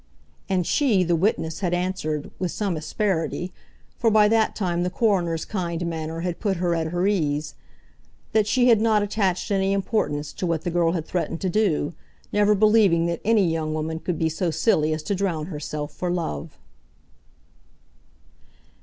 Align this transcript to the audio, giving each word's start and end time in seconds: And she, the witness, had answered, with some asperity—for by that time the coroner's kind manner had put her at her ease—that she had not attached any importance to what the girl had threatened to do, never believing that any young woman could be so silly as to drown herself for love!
And 0.49 0.65
she, 0.65 1.03
the 1.03 1.15
witness, 1.15 1.59
had 1.59 1.75
answered, 1.75 2.31
with 2.39 2.49
some 2.49 2.75
asperity—for 2.75 4.09
by 4.09 4.27
that 4.29 4.55
time 4.55 4.81
the 4.81 4.89
coroner's 4.89 5.45
kind 5.45 5.85
manner 5.85 6.21
had 6.21 6.39
put 6.39 6.57
her 6.57 6.73
at 6.73 6.87
her 6.87 7.05
ease—that 7.05 8.47
she 8.47 8.69
had 8.69 8.81
not 8.81 9.03
attached 9.03 9.51
any 9.51 9.73
importance 9.73 10.33
to 10.33 10.47
what 10.47 10.63
the 10.63 10.71
girl 10.71 10.93
had 10.93 11.05
threatened 11.05 11.39
to 11.41 11.49
do, 11.49 11.93
never 12.33 12.55
believing 12.55 13.05
that 13.05 13.21
any 13.23 13.47
young 13.47 13.75
woman 13.75 13.99
could 13.99 14.17
be 14.17 14.27
so 14.27 14.49
silly 14.49 14.91
as 14.91 15.03
to 15.03 15.13
drown 15.13 15.45
herself 15.53 15.91
for 15.91 16.09
love! 16.09 16.57